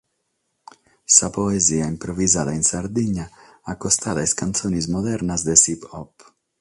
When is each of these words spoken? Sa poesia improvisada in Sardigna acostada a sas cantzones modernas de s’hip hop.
Sa 1.15 1.27
poesia 1.35 1.85
improvisada 1.93 2.55
in 2.59 2.65
Sardigna 2.71 3.25
acostada 3.75 4.19
a 4.21 4.25
sas 4.27 4.37
cantzones 4.41 4.89
modernas 4.95 5.45
de 5.47 5.55
s’hip 5.63 5.83
hop. 5.93 6.11